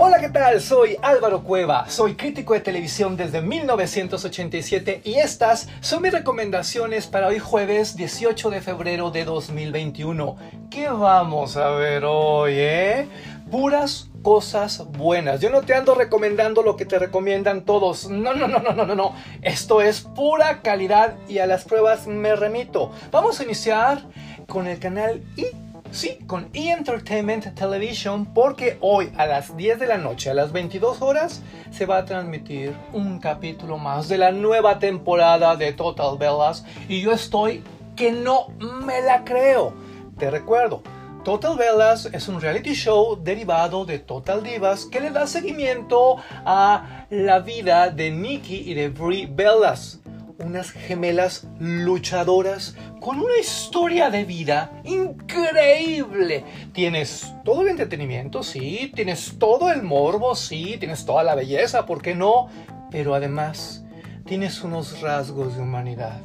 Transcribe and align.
Hola, 0.00 0.20
¿qué 0.20 0.28
tal? 0.28 0.60
Soy 0.60 0.96
Álvaro 1.02 1.42
Cueva, 1.42 1.90
soy 1.90 2.14
crítico 2.14 2.54
de 2.54 2.60
televisión 2.60 3.16
desde 3.16 3.42
1987 3.42 5.00
y 5.02 5.14
estas 5.14 5.68
son 5.80 6.02
mis 6.02 6.12
recomendaciones 6.12 7.08
para 7.08 7.26
hoy 7.26 7.40
jueves 7.40 7.96
18 7.96 8.50
de 8.50 8.60
febrero 8.60 9.10
de 9.10 9.24
2021. 9.24 10.36
¿Qué 10.70 10.88
vamos 10.88 11.56
a 11.56 11.70
ver 11.70 12.04
hoy, 12.04 12.52
eh? 12.58 13.08
Puras 13.50 14.08
cosas 14.22 14.86
buenas. 14.86 15.40
Yo 15.40 15.50
no 15.50 15.62
te 15.62 15.74
ando 15.74 15.96
recomendando 15.96 16.62
lo 16.62 16.76
que 16.76 16.86
te 16.86 17.00
recomiendan 17.00 17.64
todos. 17.64 18.08
No, 18.08 18.34
no, 18.34 18.46
no, 18.46 18.60
no, 18.60 18.72
no, 18.72 18.86
no, 18.86 18.94
no. 18.94 19.14
Esto 19.42 19.82
es 19.82 20.02
pura 20.02 20.62
calidad 20.62 21.16
y 21.28 21.38
a 21.38 21.46
las 21.46 21.64
pruebas 21.64 22.06
me 22.06 22.36
remito. 22.36 22.92
Vamos 23.10 23.40
a 23.40 23.42
iniciar 23.42 24.02
con 24.46 24.68
el 24.68 24.78
canal 24.78 25.24
I 25.36 25.67
Sí, 25.90 26.18
con 26.26 26.50
E! 26.52 26.70
Entertainment 26.70 27.54
Television 27.54 28.26
porque 28.26 28.76
hoy 28.80 29.10
a 29.16 29.26
las 29.26 29.56
10 29.56 29.80
de 29.80 29.86
la 29.86 29.96
noche, 29.96 30.28
a 30.30 30.34
las 30.34 30.52
22 30.52 31.00
horas, 31.00 31.42
se 31.70 31.86
va 31.86 31.98
a 31.98 32.04
transmitir 32.04 32.76
un 32.92 33.18
capítulo 33.18 33.78
más 33.78 34.06
de 34.06 34.18
la 34.18 34.30
nueva 34.30 34.78
temporada 34.78 35.56
de 35.56 35.72
Total 35.72 36.18
Bellas 36.18 36.64
y 36.88 37.00
yo 37.00 37.12
estoy 37.12 37.64
que 37.96 38.12
no 38.12 38.48
me 38.58 39.00
la 39.00 39.24
creo. 39.24 39.72
Te 40.18 40.30
recuerdo, 40.30 40.82
Total 41.24 41.56
Bellas 41.56 42.08
es 42.12 42.28
un 42.28 42.40
reality 42.40 42.74
show 42.74 43.18
derivado 43.20 43.86
de 43.86 43.98
Total 43.98 44.42
Divas 44.42 44.84
que 44.84 45.00
le 45.00 45.10
da 45.10 45.26
seguimiento 45.26 46.16
a 46.44 47.06
la 47.10 47.40
vida 47.40 47.88
de 47.88 48.10
Nikki 48.10 48.70
y 48.70 48.74
de 48.74 48.90
Brie 48.90 49.26
Bellas 49.26 50.00
unas 50.38 50.70
gemelas 50.70 51.46
luchadoras 51.58 52.76
con 53.00 53.18
una 53.18 53.38
historia 53.38 54.10
de 54.10 54.24
vida 54.24 54.80
increíble. 54.84 56.44
Tienes 56.72 57.32
todo 57.44 57.62
el 57.62 57.68
entretenimiento, 57.68 58.42
sí, 58.42 58.92
tienes 58.94 59.36
todo 59.38 59.70
el 59.70 59.82
morbo, 59.82 60.34
sí, 60.34 60.76
tienes 60.78 61.04
toda 61.04 61.24
la 61.24 61.34
belleza, 61.34 61.86
¿por 61.86 62.02
qué 62.02 62.14
no? 62.14 62.48
Pero 62.90 63.14
además 63.14 63.84
tienes 64.24 64.62
unos 64.62 65.00
rasgos 65.00 65.56
de 65.56 65.62
humanidad 65.62 66.20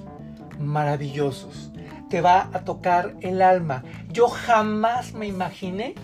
maravillosos. 0.60 1.72
Te 2.10 2.22
va 2.22 2.50
a 2.54 2.64
tocar 2.64 3.16
el 3.22 3.42
alma. 3.42 3.84
Yo 4.12 4.30
jamás 4.30 5.14
me 5.14 5.28
imaginé 5.28 5.96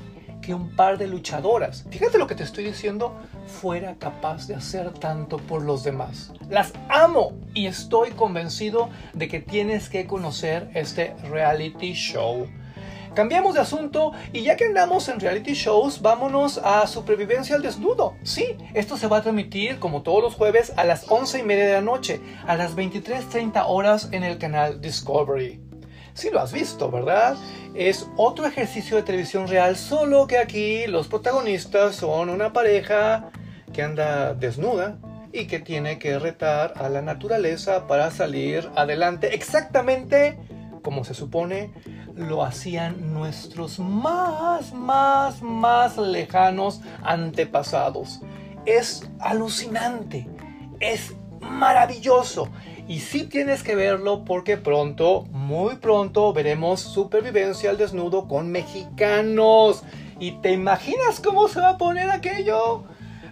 que 0.50 0.56
un 0.56 0.76
par 0.76 0.98
de 0.98 1.06
luchadoras, 1.06 1.86
fíjate 1.92 2.18
lo 2.18 2.26
que 2.26 2.34
te 2.34 2.42
estoy 2.42 2.64
diciendo, 2.64 3.14
fuera 3.62 3.94
capaz 4.00 4.48
de 4.48 4.56
hacer 4.56 4.92
tanto 4.94 5.38
por 5.38 5.62
los 5.62 5.84
demás. 5.84 6.34
Las 6.50 6.74
amo 6.90 7.34
y 7.54 7.68
estoy 7.68 8.10
convencido 8.10 8.90
de 9.14 9.28
que 9.28 9.42
tienes 9.42 9.90
que 9.90 10.08
conocer 10.08 10.72
este 10.74 11.14
reality 11.30 11.94
show. 11.94 12.48
Cambiamos 13.14 13.54
de 13.54 13.60
asunto 13.60 14.14
y 14.34 14.42
ya 14.42 14.56
que 14.56 14.66
andamos 14.66 15.08
en 15.10 15.20
reality 15.20 15.54
shows, 15.54 16.02
vámonos 16.02 16.58
a 16.58 16.88
Supervivencia 16.88 17.56
al 17.56 17.62
Desnudo. 17.62 18.16
Sí, 18.24 18.58
esto 18.74 18.98
se 18.98 19.06
va 19.06 19.18
a 19.18 19.22
transmitir 19.22 19.78
como 19.78 20.02
todos 20.02 20.24
los 20.24 20.34
jueves 20.34 20.74
a 20.78 20.84
las 20.84 21.06
11 21.12 21.42
y 21.42 21.44
media 21.44 21.68
de 21.68 21.74
la 21.74 21.82
noche, 21.82 22.22
a 22.48 22.56
las 22.56 22.76
23.30 22.76 23.66
horas 23.68 24.10
en 24.12 24.24
el 24.24 24.40
canal 24.40 24.82
Discovery. 24.82 25.69
Sí 26.20 26.30
lo 26.32 26.42
has 26.42 26.52
visto, 26.52 26.92
¿verdad? 26.92 27.38
Es 27.74 28.10
otro 28.18 28.46
ejercicio 28.46 28.98
de 28.98 29.04
televisión 29.04 29.48
real, 29.48 29.78
solo 29.78 30.28
que 30.28 30.38
aquí 30.38 30.86
los 30.86 31.08
protagonistas 31.08 31.96
son 31.96 32.30
una 32.30 32.52
pareja 32.52 33.30
que 33.72 33.84
anda 33.84 34.34
desnuda 34.34 34.98
y 35.32 35.48
que 35.48 35.60
tiene 35.60 35.98
que 35.98 36.20
retar 36.20 36.74
a 36.76 36.90
la 36.90 37.02
naturaleza 37.02 37.88
para 37.88 38.12
salir 38.12 38.70
adelante 38.76 39.34
exactamente 39.34 40.38
como 40.82 41.06
se 41.06 41.14
supone 41.14 41.72
lo 42.16 42.44
hacían 42.44 43.14
nuestros 43.14 43.80
más, 43.80 44.74
más, 44.74 45.42
más 45.42 45.98
lejanos 45.98 46.82
antepasados. 47.02 48.20
Es 48.66 49.10
alucinante, 49.22 50.28
es 50.82 51.16
maravilloso. 51.42 52.50
Y 52.88 53.00
sí 53.02 53.26
tienes 53.26 53.62
que 53.62 53.76
verlo 53.76 54.26
porque 54.26 54.58
pronto, 54.58 55.26
muy 55.32 55.76
pronto, 55.76 56.34
veremos 56.34 56.80
supervivencia 56.80 57.70
al 57.70 57.78
desnudo 57.78 58.28
con 58.28 58.52
mexicanos. 58.52 59.84
¿Y 60.20 60.34
te 60.42 60.52
imaginas 60.52 61.20
cómo 61.20 61.48
se 61.48 61.62
va 61.62 61.70
a 61.70 61.78
poner 61.78 62.10
aquello? 62.10 62.84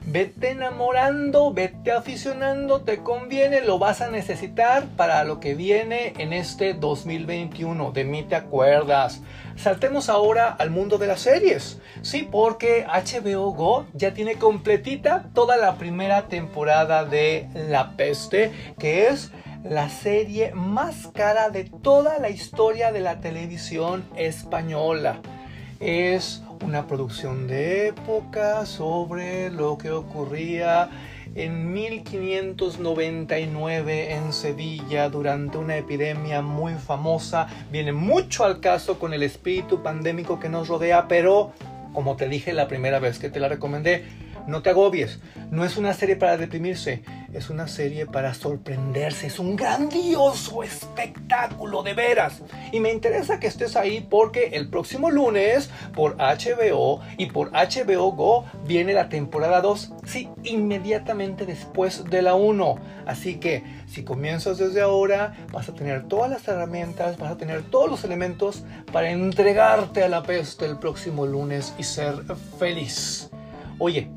Vete 0.09 0.51
enamorando, 0.51 1.51
vete 1.51 1.91
aficionando, 1.91 2.79
te 2.79 2.99
conviene, 2.99 3.59
lo 3.59 3.77
vas 3.77 3.99
a 3.99 4.09
necesitar 4.09 4.85
para 4.95 5.25
lo 5.25 5.41
que 5.41 5.53
viene 5.53 6.13
en 6.17 6.31
este 6.31 6.73
2021. 6.73 7.91
De 7.91 8.05
mí 8.05 8.23
te 8.23 8.35
acuerdas. 8.35 9.21
Saltemos 9.57 10.07
ahora 10.07 10.47
al 10.47 10.69
mundo 10.69 10.97
de 10.97 11.07
las 11.07 11.19
series. 11.19 11.81
Sí, 12.03 12.25
porque 12.31 12.85
HBO 12.87 13.51
Go 13.51 13.85
ya 13.91 14.13
tiene 14.13 14.35
completita 14.35 15.25
toda 15.33 15.57
la 15.57 15.75
primera 15.75 16.29
temporada 16.29 17.03
de 17.03 17.49
La 17.53 17.97
Peste, 17.97 18.53
que 18.79 19.07
es 19.07 19.33
la 19.65 19.89
serie 19.89 20.53
más 20.53 21.07
cara 21.13 21.49
de 21.49 21.65
toda 21.65 22.17
la 22.19 22.29
historia 22.29 22.93
de 22.93 23.01
la 23.01 23.19
televisión 23.19 24.05
española. 24.15 25.19
Es 25.81 26.43
una 26.63 26.87
producción 26.87 27.47
de 27.47 27.87
época 27.87 28.65
sobre 28.65 29.49
lo 29.49 29.77
que 29.77 29.91
ocurría 29.91 30.89
en 31.35 31.73
1599 31.73 34.13
en 34.13 34.31
Sevilla 34.33 35.09
durante 35.09 35.57
una 35.57 35.77
epidemia 35.77 36.41
muy 36.41 36.73
famosa. 36.73 37.47
Viene 37.71 37.93
mucho 37.93 38.43
al 38.43 38.59
caso 38.59 38.99
con 38.99 39.13
el 39.13 39.23
espíritu 39.23 39.81
pandémico 39.83 40.39
que 40.39 40.49
nos 40.49 40.67
rodea, 40.67 41.07
pero 41.07 41.53
como 41.93 42.15
te 42.15 42.27
dije 42.27 42.53
la 42.53 42.67
primera 42.67 42.99
vez 42.99 43.19
que 43.19 43.29
te 43.29 43.39
la 43.39 43.49
recomendé, 43.49 44.05
no 44.47 44.61
te 44.61 44.69
agobies, 44.69 45.19
no 45.51 45.65
es 45.65 45.77
una 45.77 45.93
serie 45.93 46.15
para 46.15 46.37
deprimirse, 46.37 47.03
es 47.33 47.49
una 47.49 47.67
serie 47.67 48.05
para 48.05 48.33
sorprenderse, 48.33 49.27
es 49.27 49.39
un 49.39 49.55
grandioso 49.55 50.63
espectáculo 50.63 51.83
de 51.83 51.93
veras. 51.93 52.41
Y 52.71 52.79
me 52.79 52.91
interesa 52.91 53.39
que 53.39 53.47
estés 53.47 53.75
ahí 53.75 54.05
porque 54.09 54.49
el 54.53 54.69
próximo 54.69 55.09
lunes 55.09 55.69
por 55.93 56.17
HBO 56.17 57.01
y 57.17 57.27
por 57.27 57.51
HBO 57.51 58.11
Go 58.11 58.45
viene 58.65 58.93
la 58.93 59.09
temporada 59.09 59.61
2, 59.61 59.93
sí, 60.05 60.29
inmediatamente 60.43 61.45
después 61.45 62.05
de 62.05 62.21
la 62.21 62.35
1. 62.35 62.75
Así 63.05 63.35
que 63.39 63.63
si 63.87 64.03
comienzas 64.03 64.57
desde 64.57 64.81
ahora, 64.81 65.35
vas 65.51 65.69
a 65.69 65.73
tener 65.73 66.07
todas 66.07 66.29
las 66.29 66.47
herramientas, 66.47 67.17
vas 67.17 67.31
a 67.31 67.37
tener 67.37 67.63
todos 67.63 67.89
los 67.89 68.03
elementos 68.03 68.63
para 68.91 69.11
entregarte 69.11 70.03
a 70.03 70.09
la 70.09 70.23
peste 70.23 70.65
el 70.65 70.77
próximo 70.77 71.25
lunes 71.25 71.73
y 71.77 71.83
ser 71.83 72.15
feliz. 72.59 73.29
Oye, 73.79 74.09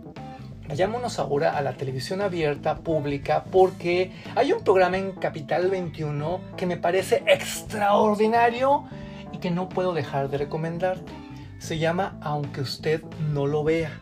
Vayámonos 0.70 1.18
ahora 1.18 1.58
a 1.58 1.62
la 1.62 1.72
televisión 1.72 2.20
abierta 2.20 2.76
pública 2.76 3.42
porque 3.50 4.12
hay 4.36 4.52
un 4.52 4.62
programa 4.62 4.98
en 4.98 5.10
Capital 5.10 5.68
21 5.68 6.40
que 6.56 6.64
me 6.64 6.76
parece 6.76 7.24
extraordinario 7.26 8.84
y 9.32 9.38
que 9.38 9.50
no 9.50 9.68
puedo 9.68 9.92
dejar 9.92 10.30
de 10.30 10.38
recomendarte. 10.38 11.10
Se 11.58 11.78
llama 11.78 12.16
Aunque 12.20 12.60
usted 12.60 13.02
no 13.32 13.48
lo 13.48 13.64
vea. 13.64 13.98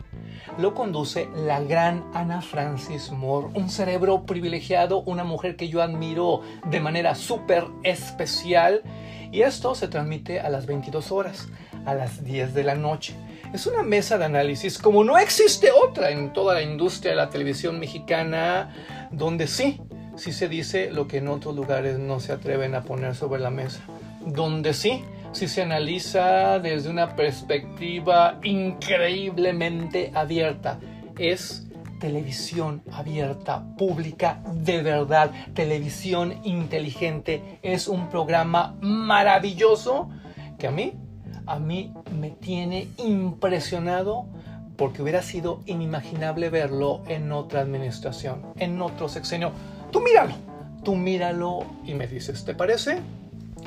Lo 0.59 0.75
conduce 0.75 1.27
la 1.35 1.59
gran 1.59 2.05
Ana 2.13 2.39
Francis 2.43 3.09
Moore, 3.09 3.47
un 3.55 3.71
cerebro 3.71 4.27
privilegiado, 4.27 5.01
una 5.01 5.23
mujer 5.23 5.55
que 5.55 5.69
yo 5.69 5.81
admiro 5.81 6.41
de 6.69 6.79
manera 6.79 7.15
súper 7.15 7.65
especial. 7.81 8.83
Y 9.31 9.41
esto 9.41 9.73
se 9.73 9.87
transmite 9.87 10.39
a 10.39 10.49
las 10.49 10.67
22 10.67 11.11
horas, 11.11 11.47
a 11.87 11.95
las 11.95 12.23
10 12.23 12.53
de 12.53 12.63
la 12.63 12.75
noche. 12.75 13.15
Es 13.51 13.65
una 13.65 13.81
mesa 13.81 14.19
de 14.19 14.25
análisis 14.25 14.77
como 14.77 15.03
no 15.03 15.17
existe 15.17 15.69
otra 15.71 16.11
en 16.11 16.33
toda 16.33 16.53
la 16.53 16.61
industria 16.61 17.11
de 17.11 17.17
la 17.17 17.29
televisión 17.29 17.79
mexicana, 17.79 18.75
donde 19.11 19.47
sí, 19.47 19.81
sí 20.17 20.31
se 20.31 20.47
dice 20.47 20.91
lo 20.91 21.07
que 21.07 21.17
en 21.17 21.29
otros 21.29 21.55
lugares 21.55 21.97
no 21.97 22.19
se 22.19 22.31
atreven 22.31 22.75
a 22.75 22.83
poner 22.83 23.15
sobre 23.15 23.41
la 23.41 23.49
mesa. 23.49 23.81
Donde 24.23 24.73
sí, 24.75 25.03
sí 25.31 25.47
se 25.47 25.63
analiza 25.63 26.59
desde 26.59 26.91
una 26.91 27.15
perspectiva 27.15 28.39
increíblemente 28.43 30.11
abierta. 30.13 30.79
Es 31.17 31.65
televisión 31.99 32.83
abierta, 32.91 33.63
pública, 33.79 34.43
de 34.53 34.83
verdad, 34.83 35.31
televisión 35.55 36.35
inteligente. 36.43 37.57
Es 37.63 37.87
un 37.87 38.09
programa 38.09 38.77
maravilloso 38.79 40.07
que 40.59 40.67
a 40.67 40.71
mí 40.71 40.93
a 41.49 41.59
mí 41.59 41.91
me 42.19 42.29
tiene 42.29 42.87
impresionado 42.97 44.27
porque 44.77 45.01
hubiera 45.01 45.21
sido 45.21 45.61
inimaginable 45.65 46.49
verlo 46.49 47.01
en 47.07 47.31
otra 47.31 47.61
administración, 47.61 48.45
en 48.57 48.81
otro 48.81 49.09
sexenio. 49.09 49.51
Tú 49.91 49.99
míralo, 49.99 50.35
tú 50.83 50.95
míralo 50.95 51.65
y 51.83 51.95
me 51.95 52.07
dices, 52.07 52.45
¿te 52.45 52.53
parece? 52.53 53.01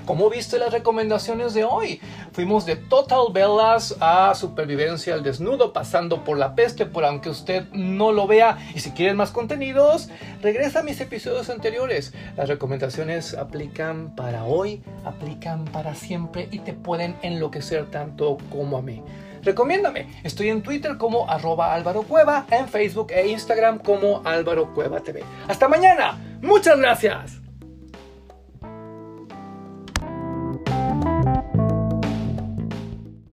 ¿Cómo 0.06 0.28
viste 0.30 0.58
las 0.58 0.72
recomendaciones 0.72 1.54
de 1.54 1.64
hoy? 1.64 2.00
Fuimos 2.32 2.66
de 2.66 2.74
Total 2.74 3.26
Bellas 3.32 3.96
a 4.00 4.34
Supervivencia 4.34 5.14
al 5.14 5.22
Desnudo, 5.22 5.72
pasando 5.72 6.24
por 6.24 6.38
la 6.38 6.56
peste, 6.56 6.86
por 6.86 7.04
aunque 7.04 7.30
usted 7.30 7.68
no 7.72 8.10
lo 8.10 8.26
vea. 8.26 8.58
Y 8.74 8.80
si 8.80 8.90
quieres 8.90 9.14
más 9.14 9.30
contenidos, 9.30 10.08
regresa 10.42 10.80
a 10.80 10.82
mis 10.82 11.00
episodios 11.00 11.50
anteriores. 11.50 12.12
Las 12.36 12.48
recomendaciones 12.48 13.34
aplican 13.34 14.14
para 14.16 14.44
hoy, 14.44 14.82
aplican 15.04 15.66
para 15.66 15.94
siempre 15.94 16.48
y 16.50 16.58
te 16.58 16.72
pueden 16.72 17.16
enloquecer 17.22 17.90
tanto 17.90 18.38
como 18.50 18.78
a 18.78 18.82
mí. 18.82 19.02
recomiéndame. 19.42 20.06
Estoy 20.22 20.50
en 20.50 20.62
Twitter 20.62 20.96
como 20.98 21.28
arroba 21.28 21.74
Álvaro 21.74 22.02
Cueva, 22.02 22.46
en 22.50 22.68
Facebook 22.68 23.08
e 23.10 23.26
Instagram 23.28 23.78
como 23.78 24.22
Álvaro 24.24 24.72
Cueva 24.72 25.00
TV. 25.00 25.24
Hasta 25.48 25.68
mañana. 25.68 26.18
Muchas 26.40 26.78
gracias. 26.78 27.41